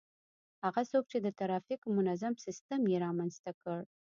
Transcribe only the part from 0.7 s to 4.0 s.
څوک چي د ترافیکو منظم سیستم يې رامنځته کړ